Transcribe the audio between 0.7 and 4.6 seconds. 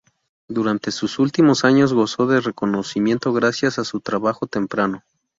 sus últimos años gozó de reconocimiento gracias a su trabajo